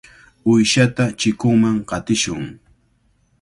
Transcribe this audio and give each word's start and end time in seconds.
Uyshata 0.51 1.03
chikunman 1.19 1.77
qatishun. 1.89 2.43